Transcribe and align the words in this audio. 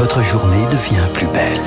votre 0.00 0.22
journée 0.22 0.64
devient 0.64 1.06
plus 1.12 1.26
belle. 1.26 1.60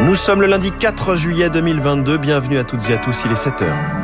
Nous 0.00 0.14
sommes 0.14 0.40
le 0.40 0.46
lundi 0.46 0.72
4 0.72 1.16
juillet 1.16 1.50
2022. 1.50 2.16
Bienvenue 2.16 2.56
à 2.56 2.64
toutes 2.64 2.88
et 2.88 2.94
à 2.94 2.96
tous, 2.96 3.14
il 3.26 3.32
est 3.32 3.36
7 3.36 3.60
heures. 3.60 4.01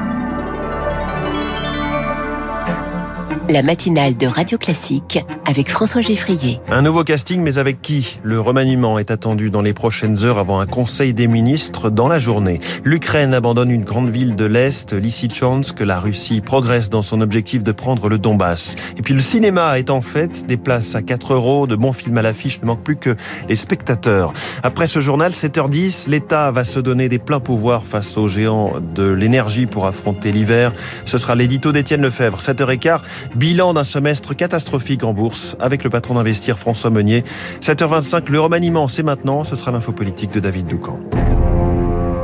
La 3.51 3.63
matinale 3.63 4.17
de 4.17 4.27
Radio 4.27 4.59
Classique 4.59 5.25
avec 5.47 5.71
François 5.71 6.03
Geffrier. 6.03 6.61
Un 6.71 6.83
nouveau 6.83 7.03
casting, 7.03 7.41
mais 7.41 7.59
avec 7.59 7.81
qui? 7.81 8.19
Le 8.23 8.41
remaniement 8.41 8.99
est 8.99 9.11
attendu 9.11 9.49
dans 9.49 9.63
les 9.63 9.73
prochaines 9.73 10.23
heures 10.25 10.39
avant 10.39 10.61
un 10.61 10.67
conseil 10.67 11.15
des 11.15 11.27
ministres 11.27 11.89
dans 11.89 12.09
la 12.09 12.21
journée. 12.21 12.61
L'Ukraine 12.85 13.33
abandonne 13.33 13.71
une 13.71 13.85
grande 13.85 14.11
ville 14.11 14.37
de 14.37 14.45
l'Est, 14.45 14.93
Lysychansk. 14.93 15.81
La 15.81 15.99
Russie 15.99 16.43
progresse 16.43 16.91
dans 16.91 17.01
son 17.01 17.23
objectif 17.23 17.63
de 17.63 17.73
prendre 17.73 18.09
le 18.09 18.19
Donbass. 18.19 18.77
Et 18.99 19.03
puis 19.03 19.15
le 19.15 19.21
cinéma 19.21 19.79
est 19.79 19.91
en 19.91 20.03
fait 20.03 20.47
des 20.47 20.59
places 20.59 20.95
à 20.95 21.01
4 21.01 21.33
euros, 21.33 21.67
de 21.67 21.77
bons 21.77 21.95
films 21.95 22.19
à 22.19 22.23
l'affiche, 22.23 22.61
ne 22.61 22.67
manque 22.67 22.83
plus 22.83 22.97
que 22.97 23.17
les 23.49 23.57
spectateurs. 23.57 24.35
Après 24.63 24.89
ce 24.89 25.01
journal, 25.01 25.33
7h10, 25.33 26.11
l'État 26.11 26.51
va 26.51 26.65
se 26.65 26.81
donner 26.81 27.09
des 27.09 27.19
pleins 27.19 27.41
pouvoirs 27.41 27.83
face 27.83 28.19
aux 28.19 28.29
géants 28.29 28.75
de 28.95 29.09
l'énergie 29.09 29.65
pour 29.65 29.87
affronter 29.87 30.33
l'hiver. 30.33 30.73
Ce 31.07 31.17
sera 31.17 31.35
l'édito 31.35 31.73
d'Étienne 31.73 32.03
Lefebvre. 32.03 32.39
7h15, 32.39 33.01
Bilan 33.39 33.73
d'un 33.73 33.85
semestre 33.85 34.35
catastrophique 34.35 35.05
en 35.05 35.13
bourse 35.13 35.57
avec 35.61 35.85
le 35.85 35.91
patron 35.91 36.15
d'Investir 36.15 36.59
François 36.59 36.91
Meunier. 36.91 37.23
7h25, 37.61 38.31
le 38.31 38.41
remaniement, 38.41 38.89
c'est 38.89 39.05
maintenant. 39.05 39.45
Ce 39.45 39.55
sera 39.55 39.71
l'info 39.71 39.93
politique 39.93 40.33
de 40.33 40.41
David 40.41 40.67
Doucan. 40.67 40.99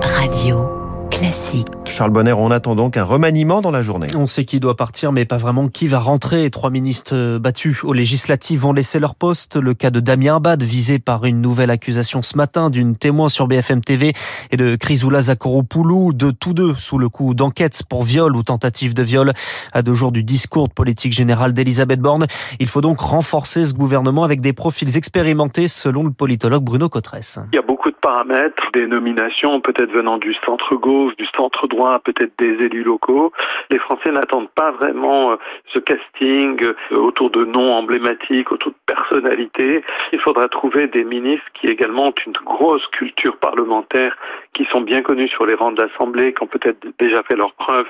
Radio. 0.02 0.68
Classique. 1.12 1.68
Charles 1.86 2.10
Bonner, 2.10 2.32
on 2.32 2.50
attend 2.50 2.74
donc 2.74 2.96
un 2.96 3.04
remaniement 3.04 3.60
dans 3.60 3.70
la 3.70 3.82
journée. 3.82 4.08
On 4.16 4.26
sait 4.26 4.44
qui 4.44 4.58
doit 4.58 4.74
partir, 4.74 5.12
mais 5.12 5.24
pas 5.24 5.36
vraiment 5.36 5.68
qui 5.68 5.86
va 5.86 5.98
rentrer. 5.98 6.50
Trois 6.50 6.70
ministres 6.70 7.38
battus 7.38 7.84
aux 7.84 7.92
législatives 7.92 8.60
vont 8.60 8.72
laisser 8.72 8.98
leur 8.98 9.14
poste. 9.14 9.56
Le 9.56 9.74
cas 9.74 9.90
de 9.90 10.00
Damien 10.00 10.36
Abad, 10.36 10.62
visé 10.62 10.98
par 10.98 11.24
une 11.24 11.40
nouvelle 11.40 11.70
accusation 11.70 12.22
ce 12.22 12.36
matin 12.36 12.68
d'une 12.68 12.96
témoin 12.96 13.28
sur 13.28 13.46
BFM 13.46 13.82
TV, 13.82 14.12
et 14.50 14.56
de 14.56 14.76
Chrysoula 14.76 15.20
Zakoropoulou, 15.20 16.12
de 16.12 16.30
tous 16.30 16.52
deux 16.52 16.74
sous 16.76 16.98
le 16.98 17.08
coup 17.08 17.34
d'enquête 17.34 17.82
pour 17.88 18.02
viol 18.02 18.34
ou 18.34 18.42
tentative 18.42 18.94
de 18.94 19.02
viol. 19.02 19.32
À 19.72 19.82
deux 19.82 19.94
jours 19.94 20.10
du 20.10 20.24
discours 20.24 20.68
de 20.68 20.72
politique 20.72 21.12
générale 21.12 21.52
d'Elisabeth 21.52 22.00
Borne, 22.00 22.26
il 22.58 22.66
faut 22.66 22.80
donc 22.80 23.00
renforcer 23.00 23.64
ce 23.64 23.74
gouvernement 23.74 24.24
avec 24.24 24.40
des 24.40 24.52
profils 24.52 24.96
expérimentés, 24.96 25.68
selon 25.68 26.02
le 26.02 26.10
politologue 26.10 26.64
Bruno 26.64 26.88
Cotresse. 26.88 27.38
Il 27.52 27.56
y 27.56 27.58
a 27.58 27.62
beaucoup 27.62 27.90
de 27.90 27.96
paramètres, 27.96 28.62
des 28.72 28.86
nominations 28.86 29.60
peut-être 29.60 29.92
venant 29.92 30.18
du 30.18 30.34
centre-gauche 30.44 31.14
du 31.16 31.26
centre 31.36 31.66
peut-être 32.04 32.32
des 32.38 32.64
élus 32.64 32.82
locaux. 32.82 33.32
Les 33.70 33.78
Français 33.78 34.10
n'attendent 34.10 34.50
pas 34.50 34.70
vraiment 34.72 35.32
euh, 35.32 35.36
ce 35.72 35.78
casting 35.78 36.62
euh, 36.62 36.96
autour 36.96 37.30
de 37.30 37.44
noms 37.44 37.72
emblématiques, 37.72 38.52
autour 38.52 38.72
de 38.72 38.94
personnalités. 38.94 39.82
Il 40.12 40.20
faudra 40.20 40.48
trouver 40.48 40.86
des 40.86 41.04
ministres 41.04 41.46
qui 41.54 41.66
également 41.66 42.08
ont 42.08 42.14
une 42.26 42.32
grosse 42.44 42.86
culture 42.88 43.36
parlementaire, 43.36 44.16
qui 44.52 44.64
sont 44.66 44.80
bien 44.80 45.02
connus 45.02 45.28
sur 45.28 45.46
les 45.46 45.54
rangs 45.54 45.72
de 45.72 45.82
l'Assemblée, 45.82 46.32
qui 46.32 46.42
ont 46.42 46.46
peut-être 46.46 46.86
déjà 46.98 47.22
fait 47.22 47.36
leurs 47.36 47.54
preuves 47.54 47.88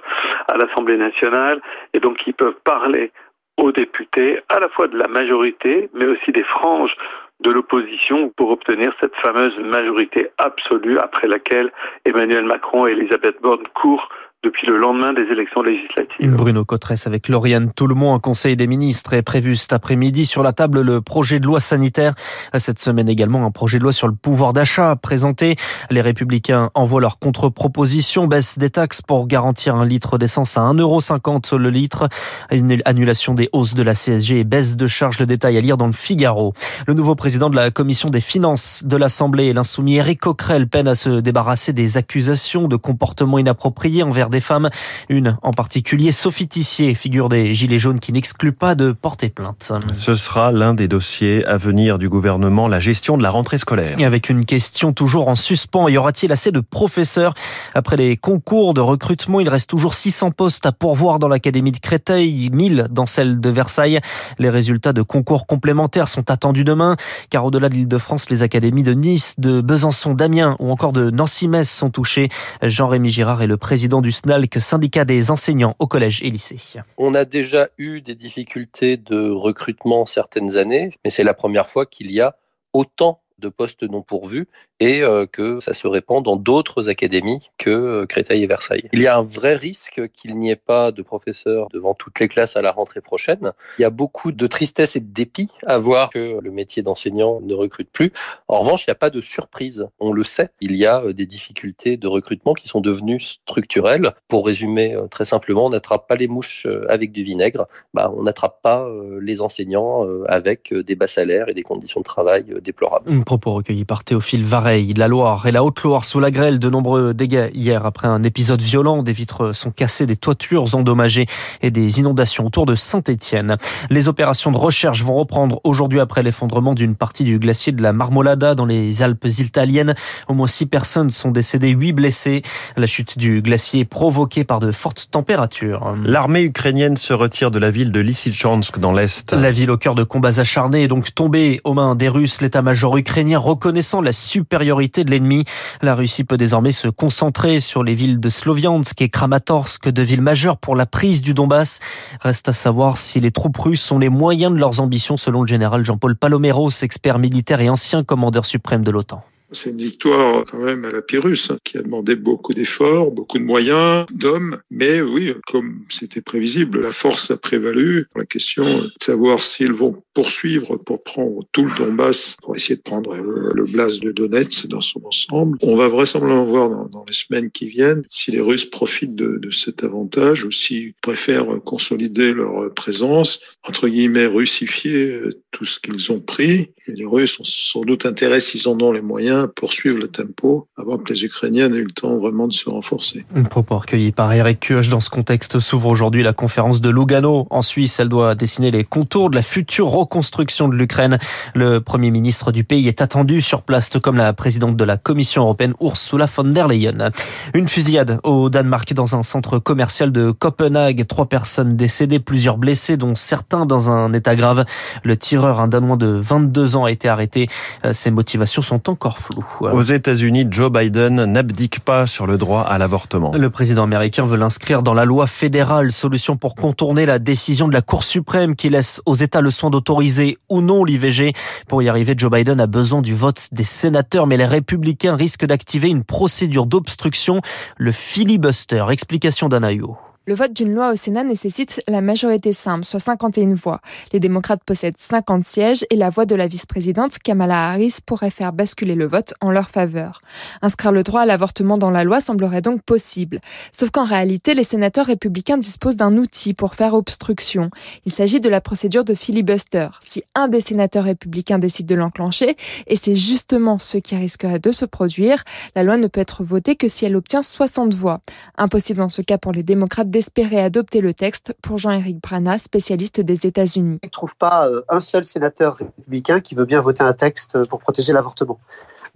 à 0.49 0.57
l'Assemblée 0.57 0.97
nationale, 0.97 1.61
et 1.93 2.01
donc 2.01 2.17
qui 2.17 2.33
peuvent 2.33 2.59
parler 2.65 3.11
aux 3.57 3.73
députés, 3.73 4.41
à 4.49 4.59
la 4.59 4.69
fois 4.69 4.89
de 4.89 4.99
la 4.99 5.07
majorité, 5.09 5.89
mais 5.95 6.07
aussi 6.07 6.33
des 6.33 6.43
franges 6.43 6.97
de 7.45 7.51
l'opposition 7.51 8.31
pour 8.37 8.51
obtenir 8.51 8.93
cette 9.01 9.15
fameuse 9.17 9.57
majorité 9.59 10.31
absolue 10.39 10.99
après 10.99 11.29
laquelle 11.29 11.71
Emmanuel 12.05 12.45
Macron 12.45 12.87
et 12.87 12.93
Elisabeth 12.93 13.41
Borne 13.43 13.65
courent 13.75 14.09
depuis 14.45 14.67
le 14.67 14.77
lendemain 14.77 15.13
des 15.15 15.23
élections 15.33 15.63
législatives. 15.63 16.37
Bruno 16.37 16.65
Cotresse 16.65 17.07
avec 17.07 17.29
Lauriane 17.29 17.73
Toulmont, 17.73 18.15
un 18.15 18.19
conseil 18.19 18.57
des 18.57 18.67
ministres 18.67 19.15
est 19.15 19.23
prévu 19.23 19.57
cet 19.57 19.73
après-midi 19.73 20.27
sur 20.27 20.43
la 20.43 20.53
table 20.53 20.83
le 20.83 21.01
projet 21.01 21.41
de 21.41 21.47
loi 21.47 21.61
sanitaire. 21.61 22.15
Cette 22.57 22.79
semaine 22.79 23.09
également 23.09 23.47
un 23.47 23.51
projet 23.51 23.79
de 23.79 23.85
loi 23.85 23.93
sur 23.93 24.07
le 24.07 24.15
pouvoir 24.15 24.53
d'achat 24.53 24.97
présenté. 24.97 25.57
Les 25.91 26.03
républicains 26.03 26.71
envoient 26.75 27.01
leur 27.01 27.19
contre-proposition, 27.19 28.27
baisse 28.27 28.59
des 28.59 28.71
taxes 28.71 29.01
pour 29.01 29.27
garantir 29.27 29.77
un 29.77 29.87
litre 29.87 30.19
d'essence 30.19 30.59
à 30.59 30.61
1,50€ 30.61 31.57
le 31.57 31.71
litre, 31.71 32.09
une 32.53 32.83
annulation 32.85 33.35
des 33.35 33.49
hausses 33.53 33.75
de 33.75 33.83
la 33.83 33.95
CSG 33.95 34.41
et 34.41 34.45
baisse 34.45 34.77
de 34.77 34.87
charges. 34.87 35.19
Le 35.19 35.27
détail 35.27 35.57
à 35.57 35.61
lire 35.61 35.79
dans 35.79 35.87
le 35.87 35.93
Figaro. 35.93 36.53
Le 36.87 36.93
nouveau 36.93 37.15
président 37.15 37.49
de 37.49 37.57
la 37.57 37.71
commission 37.71 38.11
des 38.11 38.21
finances 38.21 38.85
de 38.85 38.97
l'Assemblée, 38.97 39.53
l'insoumis 39.55 39.97
Eric 39.97 40.21
Coquerel, 40.21 40.69
peine 40.69 40.89
à 40.89 40.95
se 40.95 41.21
débarrasser 41.21 41.73
des 41.73 41.97
accusations 41.97 42.69
de 42.69 42.77
comportement 42.77 43.39
inapproprié 43.39 44.03
envers 44.03 44.29
des 44.35 44.41
femmes. 44.41 44.69
Une 45.09 45.39
en 45.43 45.53
particulier, 45.53 46.13
Sophie 46.13 46.49
Tissier, 46.49 46.95
figure 46.95 47.29
des 47.29 47.55
Gilets 47.55 47.79
jaunes 47.79 48.01
qui 48.01 48.13
n'exclut 48.13 48.53
pas 48.53 48.75
de 48.75 48.93
porter 48.93 49.31
plainte. 49.31 49.73
Ce 49.95 50.15
sera 50.15 50.53
l'un 50.53 50.75
des 50.75 50.89
dossiers 50.89 51.45
à 51.47 51.57
venir 51.57 51.99
du 51.99 52.09
gouvernement, 52.09 52.69
la 52.69 52.81
gestion 52.81 53.17
de 53.17 53.23
la 53.23 53.31
rentrée 53.31 53.59
scolaire. 53.59 53.99
Et 53.99 54.05
avec 54.05 54.29
une 54.29 54.45
question 54.45 54.93
toujours 54.93 55.29
en 55.29 55.35
suspens, 55.35 55.89
y 55.89 55.97
aura-t-il 55.97 56.33
assez 56.33 56.51
de 56.51 56.61
professeurs? 56.61 57.35
Après 57.75 57.97
les 57.97 58.17
concours 58.17 58.75
de 58.75 58.81
recrutement, 58.81 59.41
il 59.41 59.49
reste 59.49 59.71
toujours 59.71 59.95
600 59.95 60.33
postes 60.33 60.67
à 60.67 60.73
pourvoir 60.73 61.19
dans 61.19 61.29
l'Académie 61.29 61.73
de 61.73 61.79
Créteil, 61.79 62.51
1000 62.51 62.89
dans 62.91 63.07
celle 63.07 63.41
de 63.41 63.51
Versailles. 63.51 64.01
Les 64.39 64.51
résultats 64.51 64.93
de 64.93 65.03
concours 65.03 65.47
complémentaires 65.47 66.09
sont 66.09 66.31
attendus 66.31 66.65
demain, 66.65 66.97
car 67.31 67.45
au-delà 67.45 67.69
de 67.69 67.75
l'Île-de-France, 67.75 68.31
les 68.31 68.43
académies 68.43 68.83
de 68.83 68.93
Nice, 68.93 69.35
de 69.39 69.61
Besançon, 69.61 70.15
d'Amiens 70.15 70.57
ou 70.59 70.71
encore 70.71 70.93
de 70.93 71.11
Nancy-Metz 71.11 71.71
sont 71.71 71.91
touchées. 71.91 72.29
Jean-Rémy 72.63 73.09
Girard 73.09 73.43
est 73.43 73.47
le 73.47 73.57
président 73.57 74.01
du 74.01 74.13
SNALC, 74.15 74.61
syndicat 74.61 75.05
des 75.05 75.31
enseignants 75.31 75.77
au 75.79 75.87
collège 75.87 76.23
et 76.23 76.31
lycée. 76.31 76.57
On 76.97 77.15
a 77.15 77.25
déjà 77.25 77.69
eu 77.77 78.01
des 78.01 78.15
difficultés 78.15 78.97
de 78.97 79.31
recrutement 79.31 80.07
certaines 80.07 80.57
années, 80.57 80.99
mais 81.05 81.11
c'est 81.11 81.25
la 81.25 81.35
première 81.35 81.69
fois 81.69 81.85
qu'il 81.85 82.11
y 82.11 82.21
a 82.21 82.37
autant 82.73 83.21
de 83.45 83.49
postes 83.51 83.83
non 83.83 84.03
pourvus 84.03 84.49
et 84.81 85.03
euh, 85.03 85.27
que 85.27 85.61
ça 85.61 85.73
se 85.73 85.87
répand 85.87 86.25
dans 86.25 86.37
d'autres 86.37 86.89
académies 86.89 87.51
que 87.59 87.71
euh, 87.71 88.07
Créteil 88.07 88.43
et 88.43 88.47
Versailles. 88.47 88.89
Il 88.93 89.01
y 89.01 89.07
a 89.07 89.17
un 89.17 89.23
vrai 89.23 89.55
risque 89.55 90.03
qu'il 90.13 90.37
n'y 90.37 90.51
ait 90.51 90.57
pas 90.57 90.91
de 90.91 91.03
professeurs 91.03 91.69
devant 91.73 91.95
toutes 91.95 92.19
les 92.21 92.29
classes 92.29 92.57
à 92.57 92.63
la 92.63 92.73
rentrée 92.73 93.01
prochaine. 93.01 93.53
Il 93.79 93.83
y 93.83 93.85
a 93.85 93.91
beaucoup 93.91 94.33
de 94.33 94.47
tristesse 94.47 94.97
et 94.97 95.01
de 95.01 95.13
dépit 95.13 95.49
à 95.67 95.79
voir 95.79 96.11
que 96.11 96.41
le 96.41 96.51
métier 96.51 96.83
d'enseignant 96.83 97.41
ne 97.41 97.55
recrute 97.55 97.91
plus. 97.91 98.13
En 98.49 98.61
revanche, 98.61 98.85
il 98.87 98.91
n'y 98.91 98.93
a 98.93 98.97
pas 98.97 99.11
de 99.11 99.21
surprise. 99.21 99.87
On 100.01 100.13
le 100.13 100.25
sait. 100.25 100.51
Il 100.61 100.77
y 100.77 100.87
a 100.87 101.03
euh, 101.03 101.13
des 101.13 101.27
difficultés 101.27 101.97
de 101.97 102.09
recrutement 102.09 102.55
qui 102.55 102.67
sont 102.67 102.81
devenues 102.81 103.21
structurelles. 103.21 104.13
Pour 104.29 104.47
résumer 104.47 104.97
très 105.11 105.25
simplement, 105.25 105.67
on 105.67 105.71
n'attrape 105.71 106.09
pas 106.09 106.17
les 106.17 106.29
mouches 106.29 106.67
avec 106.89 107.13
du 107.13 107.23
vinaigre. 107.23 107.69
Bah, 107.93 108.13
on 108.17 108.25
n'attrape 108.25 108.61
pas 108.63 108.89
les 109.21 109.41
enseignants 109.41 110.07
avec 110.27 110.75
des 110.75 110.97
bas 110.97 111.07
salaires 111.07 111.49
et 111.49 111.55
des 111.55 111.63
conditions 111.63 112.01
de 112.01 112.05
travail 112.05 112.45
déplorables. 112.63 113.11
Propos 113.39 113.55
recueilli 113.55 113.85
par 113.85 114.05
Théophile 114.05 114.45
Varey 114.45 114.87
la 114.97 115.09
Loire 115.09 115.45
et 115.47 115.51
la 115.51 115.65
Haute-Loire 115.65 116.05
sous 116.05 116.21
la 116.21 116.31
grêle. 116.31 116.61
De 116.61 116.71
nombreux 116.71 117.15
dégâts 117.15 117.51
hier 117.53 117.85
après 117.85 118.07
un 118.07 118.23
épisode 118.23 118.63
violent. 118.63 119.03
Des 119.03 119.13
vitres 119.13 119.53
sont 119.53 119.73
cassées, 119.73 120.07
des 120.07 120.15
toitures 120.15 120.77
endommagées 120.77 121.27
et 121.61 121.73
des 121.73 121.99
inondations 121.99 122.47
autour 122.47 122.65
de 122.65 122.77
Saint-Étienne. 122.77 123.57
Les 123.91 124.07
opérations 124.07 124.53
de 124.53 124.57
recherche 124.57 125.03
vont 125.03 125.15
reprendre 125.15 125.61
aujourd'hui 125.65 125.99
après 125.99 126.23
l'effondrement 126.23 126.75
d'une 126.75 126.95
partie 126.95 127.25
du 127.25 127.41
glacier 127.41 127.73
de 127.73 127.83
la 127.83 127.93
Marmolada 127.93 128.55
dans 128.55 128.67
les 128.67 129.03
Alpes 129.03 129.27
italiennes. 129.27 129.97
Au 130.29 130.35
moins 130.35 130.47
six 130.47 130.67
personnes 130.67 131.11
sont 131.11 131.33
décédées, 131.33 131.71
huit 131.71 131.93
blessés. 131.93 132.43
La 132.77 132.87
chute 132.87 133.19
du 133.19 133.43
glacier 133.43 133.81
est 133.81 133.85
provoquée 133.85 134.45
par 134.45 134.61
de 134.61 134.71
fortes 134.71 135.09
températures. 135.11 135.93
L'armée 136.05 136.43
ukrainienne 136.43 136.97
se 136.97 137.13
retire 137.13 137.51
de 137.51 137.59
la 137.59 137.73
ville 137.73 137.91
de 137.91 137.99
Lysychansk 137.99 138.79
dans 138.79 138.93
l'Est. 138.93 139.33
La 139.33 139.51
ville 139.51 139.73
au 139.73 139.77
cœur 139.77 139.97
de 139.97 140.05
combats 140.05 140.39
acharnés 140.39 140.85
est 140.85 140.89
donc 140.89 141.13
tombée 141.17 141.61
aux 141.65 141.75
mains 141.75 141.97
des 141.97 142.09
Russes. 142.09 142.41
L'état-major 142.41 142.97
ukrainien 142.97 143.14
reconnaissant 143.23 144.01
la 144.01 144.13
supériorité 144.13 145.05
de 145.05 145.11
l'ennemi. 145.11 145.45
La 145.83 145.95
Russie 145.95 146.25
peut 146.25 146.37
désormais 146.37 146.73
se 146.73 146.89
concentrer 146.89 147.61
sur 147.61 147.85
les 147.85 147.95
villes 147.95 148.19
de 148.19 148.29
Sloviansk 148.29 149.01
et 149.01 149.09
Kramatorsk, 149.09 149.89
deux 149.89 150.03
villes 150.03 150.21
majeures 150.21 150.59
pour 150.59 150.75
la 150.75 150.87
prise 150.87 151.23
du 151.23 151.33
Donbass. 151.33 151.79
Reste 152.21 152.49
à 152.49 152.53
savoir 152.53 152.99
si 152.99 153.21
les 153.21 153.31
troupes 153.31 153.57
russes 153.57 153.91
ont 153.93 153.99
les 153.99 154.09
moyens 154.09 154.53
de 154.53 154.59
leurs 154.59 154.81
ambitions, 154.81 155.17
selon 155.17 155.43
le 155.43 155.49
général 155.49 155.85
Jean-Paul 155.85 156.17
Paloméros, 156.17 156.71
expert 156.83 157.19
militaire 157.19 157.61
et 157.61 157.71
ancien 157.71 158.03
commandeur 158.03 158.47
suprême 158.47 158.83
de 158.83 158.91
l'OTAN. 158.91 159.23
C'est 159.53 159.71
une 159.71 159.79
victoire 159.79 160.45
quand 160.51 160.59
même 160.59 160.85
à 160.85 160.91
la 160.91 161.03
Pyrrhus 161.03 161.53
qui 161.63 161.79
a 161.79 161.83
demandé 161.83 162.17
beaucoup 162.17 162.55
d'efforts, 162.55 163.11
beaucoup 163.11 163.39
de 163.39 163.45
moyens, 163.45 164.07
d'hommes. 164.13 164.59
Mais 164.71 165.01
oui, 165.01 165.33
comme 165.47 165.85
c'était 165.91 166.23
prévisible, 166.23 166.81
la 166.81 166.93
force 166.93 167.31
a 167.31 167.37
prévalu. 167.37 168.07
La 168.17 168.25
question 168.25 168.65
de 168.65 168.91
savoir 169.01 169.43
s'ils 169.43 169.73
vont 169.73 170.03
poursuivre 170.15 170.77
pour 170.77 171.03
prendre 171.03 171.45
tout 171.53 171.65
le 171.65 171.77
Donbass, 171.77 172.37
pour 172.43 172.57
essayer 172.57 172.77
de 172.77 172.83
prendre 172.83 173.15
le, 173.17 173.65
Blas 173.65 173.99
de 174.01 174.13
Donetsk 174.13 174.69
dans 174.69 174.81
son 174.81 175.05
ensemble. 175.05 175.59
On 175.63 175.75
va 175.75 175.89
vraisemblablement 175.89 176.45
voir 176.45 176.89
dans, 176.89 177.05
les 177.07 177.15
semaines 177.15 177.51
qui 177.51 177.67
viennent 177.67 178.05
si 178.09 178.31
les 178.31 178.41
Russes 178.41 178.67
profitent 178.67 179.17
de, 179.17 179.51
cet 179.51 179.85
avantage 179.85 180.45
ou 180.45 180.51
s'ils 180.51 180.95
préfèrent 181.01 181.47
consolider 181.65 182.33
leur 182.33 182.73
présence, 182.75 183.41
entre 183.63 183.89
guillemets, 183.89 184.27
russifier 184.27 185.21
tout 185.51 185.65
ce 185.65 185.81
qu'ils 185.81 186.13
ont 186.13 186.21
pris. 186.21 186.71
Les 186.87 187.05
Russes 187.05 187.41
ont 187.41 187.45
sans 187.45 187.83
doute 187.83 188.07
intérêt, 188.07 188.41
s'ils 188.41 188.69
en 188.69 188.79
ont 188.81 188.93
les 188.93 189.01
moyens, 189.01 189.34
Ukrainiens 189.35 189.49
poursuivent 189.55 189.99
le 189.99 190.09
tempo 190.09 190.69
avant 190.77 190.99
que 190.99 191.13
les 191.13 191.25
Ukrainiens 191.25 191.73
aient 191.73 191.79
eu 191.79 191.85
le 191.85 191.93
temps 191.93 192.17
vraiment 192.19 192.47
de 192.47 192.53
se 192.53 192.69
renforcer. 192.69 193.25
Un 193.35 193.45
propos 193.45 193.79
recueilli 193.79 194.13
par 194.13 194.33
Eric 194.33 194.61
Kioch. 194.61 194.89
Dans 194.89 195.01
ce 195.01 195.11
contexte 195.11 195.61
s'ouvre 195.61 195.89
aujourd'hui 195.89 196.23
la 196.23 196.33
conférence 196.33 196.81
de 196.81 196.91
Lugano. 196.91 197.47
En 197.51 197.63
Suisse, 197.63 197.99
elle 198.01 198.09
doit 198.09 198.35
dessiner 198.35 198.71
les 198.71 198.85
contours 198.85 199.31
de 199.31 199.37
la 199.37 199.43
future 199.43 199.89
reconstruction 199.89 200.69
de 200.69 200.75
l'Ukraine. 200.75 201.19
Le 201.55 201.81
premier 201.81 202.11
ministre 202.11 202.53
du 202.53 202.65
pays 202.65 202.87
est 202.89 203.01
attendu 203.01 203.41
sur 203.41 203.63
place, 203.63 203.91
comme 204.03 204.17
la 204.17 204.33
présidente 204.33 204.77
de 204.77 204.85
la 204.85 204.97
Commission 204.97 205.43
européenne, 205.43 205.75
Ursula 205.81 206.27
von 206.27 206.45
der 206.45 206.69
Leyen. 206.69 207.11
Une 207.55 207.69
fusillade 207.69 208.21
au 208.23 208.51
Danemark 208.51 208.93
dans 208.95 209.17
un 209.17 209.23
centre 209.23 209.59
commercial 209.59 210.13
de 210.13 210.31
Copenhague. 210.31 211.07
Trois 211.07 211.27
personnes 211.27 211.77
décédées, 211.77 212.21
plusieurs 212.21 212.59
blessés, 212.59 212.97
dont 212.97 213.15
certains 213.15 213.67
dans 213.67 213.91
un 213.91 214.13
état 214.13 214.37
grave. 214.37 214.65
Le 215.03 215.17
tireur, 215.17 215.61
un 215.61 215.69
Danois 215.69 215.97
de 215.97 216.07
22 216.07 216.77
ans, 216.77 216.85
a 216.85 216.91
été 216.91 217.09
arrêté. 217.09 217.49
Euh, 217.85 217.93
ses 217.93 218.11
motivations 218.11 218.63
sont 218.63 218.89
encore 218.89 219.19
Aux 219.61 219.83
États-Unis, 219.83 220.47
Joe 220.51 220.71
Biden 220.71 221.25
n'abdique 221.25 221.81
pas 221.81 222.07
sur 222.07 222.27
le 222.27 222.39
droit 222.39 222.63
à 222.63 222.79
l'avortement. 222.79 223.33
Le 223.35 223.51
président 223.51 223.85
américain 223.85 224.25
veut 224.25 224.37
l'inscrire 224.37 224.83
dans 224.83 224.95
la 224.95 225.05
loi 225.05 225.27
fédérale, 225.27 225.93
solution 225.93 226.37
pour 226.37 226.55
contourner 226.55 227.07
la 227.07 227.19
décision 227.19 227.69
de 227.69 227.73
la 227.73 227.83
Cour 227.83 228.05
suprême 228.05 228.57
qui 228.57 228.69
laisse 228.69 229.01
aux 229.07 229.15
États 229.15 229.41
le 229.41 229.51
soin 229.51 229.71
d'autoriser 229.71 230.39
ou 230.49 230.61
non 230.61 230.85
l'IVG. 230.85 231.33
Pour 231.69 231.83
y 231.83 231.89
arriver, 231.89 232.15
Joe 232.17 232.31
Biden 232.31 232.61
a 232.61 232.67
besoin 232.67 233.03
du 233.03 233.15
vote 233.15 233.49
des 233.53 233.65
sénateurs, 233.65 234.27
mais 234.27 234.37
les 234.37 234.47
républicains 234.47 235.17
risquent 235.17 235.47
d'activer 235.47 235.89
une 235.89 236.05
procédure 236.05 236.67
d'obstruction, 236.67 237.41
le 237.77 237.93
filibuster. 237.93 238.85
Explication 238.91 239.49
d'Anaïo. 239.49 239.97
Le 240.27 240.35
vote 240.35 240.55
d'une 240.55 240.73
loi 240.73 240.91
au 240.91 240.97
Sénat 240.97 241.23
nécessite 241.23 241.83
la 241.87 242.01
majorité 242.01 242.55
simple, 242.55 242.87
soit 242.87 242.99
51 242.99 243.53
voix. 243.53 243.83
Les 244.11 244.21
démocrates 244.21 244.65
possèdent 244.65 244.97
50 244.97 245.45
sièges 245.45 245.85
et 245.91 245.97
la 245.97 246.09
voix 246.09 246.25
de 246.25 246.35
la 246.35 246.47
vice-présidente 246.47 247.19
Kamala 247.19 247.69
Harris 247.69 247.99
pourrait 248.07 248.31
faire 248.31 248.55
basculer 248.55 248.95
le 248.95 249.07
vote 249.07 249.35
en 249.43 249.51
leur 249.51 249.69
faveur. 249.69 250.23
Inscrire 250.63 250.93
le 250.93 251.03
droit 251.03 251.21
à 251.21 251.27
l'avortement 251.27 251.77
dans 251.77 251.91
la 251.91 252.05
loi 252.05 252.21
semblerait 252.21 252.63
donc 252.63 252.81
possible. 252.81 253.41
Sauf 253.71 253.91
qu'en 253.91 254.05
réalité, 254.05 254.55
les 254.55 254.65
sénateurs 254.65 255.05
républicains 255.05 255.59
disposent 255.59 255.99
d'un 255.99 256.17
outil 256.17 256.55
pour 256.55 256.75
faire 256.75 256.95
obstruction. 256.95 257.69
Il 258.07 258.13
s'agit 258.13 258.41
de 258.41 258.49
la 258.49 258.63
procédure 258.63 259.05
de 259.05 259.13
filibuster. 259.13 259.89
Si 260.01 260.23
un 260.35 260.49
des 260.49 260.63
sénateurs 260.63 261.05
républicains 261.05 261.59
décide 261.59 261.85
de 261.85 261.97
l'enclencher, 261.97 262.57
et 262.87 262.97
c'est 262.97 263.15
justement 263.15 263.79
ce 263.79 263.99
qui 263.99 264.17
risquerait 264.17 264.59
de 264.59 264.71
se 264.71 264.87
produire, 264.87 265.45
la 265.77 265.83
loi 265.83 265.99
ne 265.99 266.07
peut 266.07 266.23
être 266.23 266.45
votée 266.45 266.77
que 266.77 266.89
si 266.89 267.05
elle 267.05 267.15
obtient 267.15 267.43
60 267.43 267.93
voix. 267.93 268.23
Impossible 268.57 269.01
dans 269.01 269.11
ce 269.11 269.21
cas 269.21 269.37
pour 269.37 269.53
les 269.53 269.63
démocrates 269.63 270.14
d'espérer 270.15 270.61
adopter 270.61 271.01
le 271.01 271.13
texte 271.13 271.57
pour 271.61 271.77
Jean-Éric 271.77 272.23
Brana, 272.23 272.57
spécialiste 272.57 273.21
des 273.21 273.49
États-Unis. 273.49 273.99
Il 274.01 274.07
ne 274.07 274.11
trouve 274.11 274.37
pas 274.37 274.69
euh, 274.69 274.83
un 274.89 275.01
seul 275.01 275.25
sénateur 275.25 275.75
républicain 275.75 276.39
qui 276.39 276.55
veut 276.55 276.67
bien 276.67 276.81
voter 276.81 277.03
un 277.03 277.15
texte 277.15 277.65
pour 277.65 277.81
protéger 277.81 278.13
l'avortement. 278.13 278.61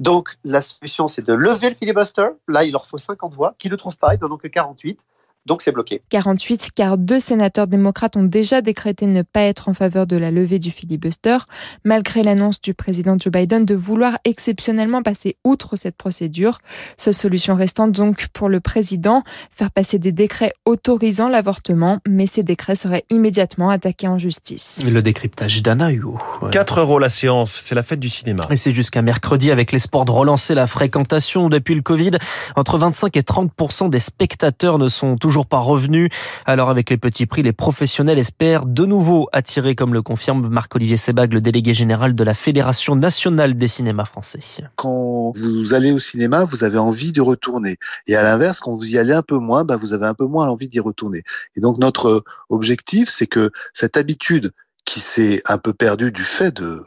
Donc 0.00 0.30
la 0.42 0.60
solution, 0.60 1.06
c'est 1.06 1.22
de 1.22 1.32
lever 1.32 1.68
le 1.68 1.76
filibuster. 1.76 2.26
Là, 2.48 2.64
il 2.64 2.72
leur 2.72 2.84
faut 2.84 2.98
50 2.98 3.32
voix. 3.32 3.54
Qui 3.58 3.68
ne 3.68 3.72
le 3.72 3.76
trouvent 3.76 3.96
pas, 3.96 4.12
ils 4.16 4.20
n'en 4.20 4.32
ont 4.32 4.38
que 4.38 4.48
48. 4.48 5.06
Donc 5.48 5.62
c'est 5.62 5.72
bloqué. 5.72 6.02
48, 6.10 6.70
car 6.74 6.98
deux 6.98 7.20
sénateurs 7.20 7.66
démocrates 7.66 8.16
ont 8.16 8.22
déjà 8.22 8.60
décrété 8.60 9.06
ne 9.06 9.22
pas 9.22 9.40
être 9.40 9.70
en 9.70 9.74
faveur 9.74 10.06
de 10.06 10.18
la 10.18 10.30
levée 10.30 10.58
du 10.58 10.70
filibuster, 10.70 11.38
malgré 11.84 12.22
l'annonce 12.22 12.60
du 12.60 12.74
président 12.74 13.16
Joe 13.18 13.32
Biden 13.32 13.64
de 13.64 13.74
vouloir 13.74 14.18
exceptionnellement 14.24 15.02
passer 15.02 15.36
outre 15.44 15.76
cette 15.76 15.96
procédure. 15.96 16.58
Seule 16.98 17.14
solution 17.14 17.54
restante 17.54 17.92
donc 17.92 18.28
pour 18.28 18.50
le 18.50 18.60
président, 18.60 19.22
faire 19.50 19.70
passer 19.70 19.98
des 19.98 20.12
décrets 20.12 20.52
autorisant 20.66 21.30
l'avortement, 21.30 22.00
mais 22.06 22.26
ces 22.26 22.42
décrets 22.42 22.74
seraient 22.74 23.04
immédiatement 23.08 23.70
attaqués 23.70 24.06
en 24.06 24.18
justice. 24.18 24.80
Le 24.84 25.00
décryptage 25.00 25.62
d'Anna 25.62 25.88
Huot. 25.88 26.18
4 26.52 26.80
euros 26.80 26.98
la 26.98 27.08
séance, 27.08 27.58
c'est 27.64 27.74
la 27.74 27.82
fête 27.82 28.00
du 28.00 28.10
cinéma. 28.10 28.44
Et 28.50 28.56
c'est 28.56 28.72
jusqu'à 28.72 29.00
mercredi 29.00 29.50
avec 29.50 29.72
l'espoir 29.72 30.04
de 30.04 30.12
relancer 30.12 30.54
la 30.54 30.66
fréquentation 30.66 31.48
depuis 31.48 31.74
le 31.74 31.82
Covid. 31.82 32.10
Entre 32.54 32.76
25 32.76 33.16
et 33.16 33.22
30 33.22 33.50
des 33.90 34.00
spectateurs 34.00 34.78
ne 34.78 34.90
sont 34.90 35.16
toujours 35.16 35.37
pas 35.44 35.58
revenus. 35.58 36.08
Alors 36.46 36.70
avec 36.70 36.90
les 36.90 36.96
petits 36.96 37.26
prix, 37.26 37.42
les 37.42 37.52
professionnels 37.52 38.18
espèrent 38.18 38.66
de 38.66 38.84
nouveau 38.84 39.28
attirer, 39.32 39.74
comme 39.74 39.92
le 39.92 40.02
confirme 40.02 40.48
Marc-Olivier 40.48 40.96
Sebag, 40.96 41.32
le 41.32 41.40
délégué 41.40 41.74
général 41.74 42.14
de 42.14 42.24
la 42.24 42.34
Fédération 42.34 42.96
nationale 42.96 43.56
des 43.56 43.68
cinémas 43.68 44.04
français. 44.04 44.40
Quand 44.76 45.32
vous 45.36 45.74
allez 45.74 45.92
au 45.92 45.98
cinéma, 45.98 46.44
vous 46.44 46.64
avez 46.64 46.78
envie 46.78 47.12
de 47.12 47.20
retourner. 47.20 47.76
Et 48.06 48.16
à 48.16 48.22
l'inverse, 48.22 48.60
quand 48.60 48.72
vous 48.72 48.90
y 48.90 48.98
allez 48.98 49.12
un 49.12 49.22
peu 49.22 49.38
moins, 49.38 49.64
bah, 49.64 49.76
vous 49.76 49.92
avez 49.92 50.06
un 50.06 50.14
peu 50.14 50.26
moins 50.26 50.48
envie 50.48 50.68
d'y 50.68 50.80
retourner. 50.80 51.22
Et 51.56 51.60
donc 51.60 51.78
notre 51.78 52.24
objectif, 52.48 53.08
c'est 53.08 53.26
que 53.26 53.50
cette 53.72 53.96
habitude 53.96 54.52
qui 54.88 55.00
s'est 55.00 55.42
un 55.44 55.58
peu 55.58 55.74
perdue 55.74 56.10
du 56.10 56.24
fait 56.24 56.50
de, 56.50 56.82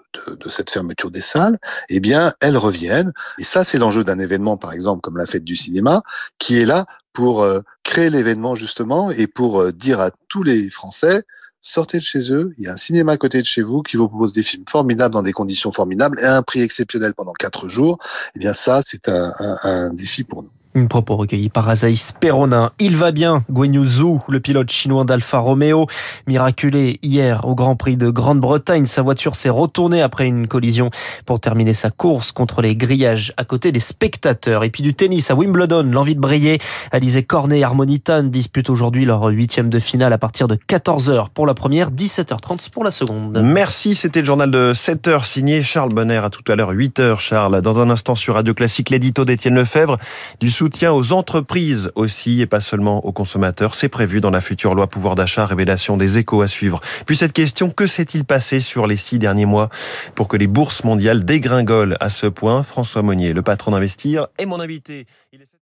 cette 0.50 0.71
fermeture 0.71 1.12
des 1.12 1.21
salles, 1.21 1.59
eh 1.88 2.00
bien, 2.00 2.33
elles 2.39 2.57
reviennent. 2.57 3.13
Et 3.38 3.44
ça, 3.44 3.63
c'est 3.63 3.77
l'enjeu 3.77 4.04
d'un 4.04 4.18
événement, 4.18 4.57
par 4.57 4.74
exemple, 4.74 5.01
comme 5.01 5.18
la 5.18 5.27
fête 5.27 5.44
du 5.44 5.56
cinéma, 5.56 6.01
qui 6.39 6.57
est 6.57 6.65
là 6.65 6.88
pour 7.13 7.43
euh, 7.43 7.61
créer 7.83 8.09
l'événement, 8.09 8.55
justement, 8.55 9.11
et 9.11 9.27
pour 9.27 9.61
euh, 9.61 9.71
dire 9.71 9.99
à 9.99 10.11
tous 10.29 10.43
les 10.43 10.69
Français, 10.69 11.23
sortez 11.61 11.97
de 11.97 12.03
chez 12.03 12.31
eux, 12.31 12.53
il 12.57 12.63
y 12.63 12.67
a 12.67 12.73
un 12.73 12.77
cinéma 12.77 13.13
à 13.13 13.17
côté 13.17 13.41
de 13.41 13.47
chez 13.47 13.61
vous 13.61 13.81
qui 13.83 13.97
vous 13.97 14.07
propose 14.07 14.33
des 14.33 14.43
films 14.43 14.65
formidables 14.69 15.13
dans 15.13 15.21
des 15.21 15.33
conditions 15.33 15.71
formidables 15.71 16.19
et 16.19 16.23
à 16.23 16.37
un 16.37 16.41
prix 16.41 16.61
exceptionnel 16.61 17.13
pendant 17.13 17.33
quatre 17.33 17.69
jours. 17.69 17.99
Eh 18.35 18.39
bien, 18.39 18.53
ça, 18.53 18.81
c'est 18.85 19.09
un, 19.09 19.89
défi 19.93 20.23
pour 20.23 20.43
nous. 20.43 20.51
Une 20.73 20.88
propos 20.88 21.18
recueilli 21.18 21.50
par 21.50 21.68
Azaïs 21.68 22.13
Perronin. 22.18 22.71
Il 22.79 22.95
va 22.95 23.12
bien, 23.12 23.44
Guanyu 23.51 23.85
Zhou, 23.85 24.21
le 24.29 24.39
pilote 24.39 24.71
chinois 24.71 25.03
d'Alfa 25.03 25.39
Romeo. 25.39 25.88
Miraculé 26.27 26.97
hier 27.01 27.45
au 27.45 27.56
Grand 27.56 27.75
Prix 27.75 27.97
de 27.97 28.09
Grande-Bretagne, 28.09 28.85
sa 28.85 29.01
voiture 29.01 29.35
s'est 29.35 29.50
retournée 29.50 30.01
après 30.01 30.27
une 30.27 30.47
collision 30.47 30.89
pour 31.25 31.41
terminer 31.41 31.73
sa 31.73 31.89
course 31.89 32.31
contre 32.31 32.62
les 32.62 32.77
grillages 32.77 33.33
à 33.35 33.44
côté 33.44 33.73
des 33.73 33.81
spectateurs. 33.81 34.63
Et 34.63 34.69
puis 34.69 34.81
du 34.81 34.94
tennis 34.94 35.29
à 35.29 35.35
Wimbledon, 35.35 35.83
l'envie 35.83 36.15
de 36.15 36.21
briller. 36.21 36.59
Alizé 36.94 37.23
Cornet 37.23 37.59
et 37.59 37.63
Harmonitan 37.65 38.23
disputent 38.23 38.69
aujourd'hui 38.69 39.03
leur 39.03 39.25
huitième 39.25 39.69
de 39.69 39.79
finale 39.79 40.13
à 40.13 40.18
partir 40.18 40.47
de 40.47 40.56
14h 40.56 41.25
pour 41.33 41.47
la 41.47 41.53
première, 41.53 41.91
17h30 41.91 42.69
pour 42.69 42.85
la 42.85 42.91
seconde. 42.91 43.41
Merci, 43.44 43.94
c'était 43.94 44.21
le 44.21 44.25
journal 44.25 44.50
de 44.50 44.71
7h 44.73 45.25
signé 45.25 45.63
Charles 45.63 45.94
Bonner. 45.94 46.21
À 46.23 46.29
tout 46.29 46.50
à 46.50 46.56
l'heure, 46.56 46.71
8h 46.71 47.19
Charles. 47.19 47.62
Dans 47.62 47.79
un 47.81 47.89
instant 47.89 48.15
sur 48.15 48.35
Radio 48.35 48.53
Classique, 48.53 48.89
l'édito 48.89 49.25
d'Étienne 49.25 49.56
Lefebvre 49.56 49.97
du 50.39 50.50
soutien 50.61 50.93
aux 50.93 51.11
entreprises 51.11 51.91
aussi 51.95 52.39
et 52.39 52.45
pas 52.45 52.61
seulement 52.61 53.03
aux 53.03 53.11
consommateurs. 53.11 53.73
C'est 53.73 53.89
prévu 53.89 54.21
dans 54.21 54.29
la 54.29 54.41
future 54.41 54.75
loi 54.75 54.85
pouvoir 54.85 55.15
d'achat, 55.15 55.43
révélation 55.43 55.97
des 55.97 56.19
échos 56.19 56.43
à 56.43 56.47
suivre. 56.47 56.81
Puis 57.07 57.17
cette 57.17 57.33
question, 57.33 57.71
que 57.71 57.87
s'est-il 57.87 58.25
passé 58.25 58.59
sur 58.59 58.85
les 58.85 58.95
six 58.95 59.17
derniers 59.17 59.47
mois 59.47 59.69
pour 60.13 60.27
que 60.27 60.37
les 60.37 60.45
bourses 60.45 60.83
mondiales 60.83 61.25
dégringolent? 61.25 61.97
À 61.99 62.09
ce 62.09 62.27
point 62.27 62.61
François 62.61 63.01
Monnier, 63.01 63.33
le 63.33 63.41
patron 63.41 63.71
d'Investir, 63.71 64.27
est 64.37 64.45
mon 64.45 64.59
invité. 64.59 65.07